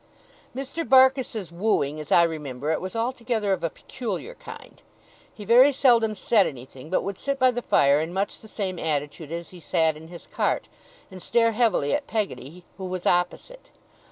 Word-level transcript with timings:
Mr. 0.55 0.83
Barkis's 0.83 1.51
wooing, 1.51 1.99
as 1.99 2.11
I 2.11 2.23
remember 2.23 2.71
it, 2.71 2.81
was 2.81 2.95
altogether 2.95 3.53
of 3.53 3.63
a 3.63 3.69
peculiar 3.69 4.33
kind. 4.33 4.81
He 5.31 5.45
very 5.45 5.71
seldom 5.71 6.15
said 6.15 6.47
anything; 6.47 6.89
but 6.89 7.03
would 7.03 7.19
sit 7.19 7.37
by 7.37 7.51
the 7.51 7.61
fire 7.61 7.99
in 8.01 8.11
much 8.11 8.39
the 8.39 8.47
same 8.47 8.79
attitude 8.79 9.31
as 9.31 9.51
he 9.51 9.59
sat 9.59 9.95
in 9.95 10.07
his 10.07 10.25
cart, 10.25 10.67
and 11.11 11.21
stare 11.21 11.51
heavily 11.51 11.93
at 11.93 12.07
Peggotty, 12.07 12.63
who 12.79 12.85
was 12.85 13.05
opposite. 13.05 13.69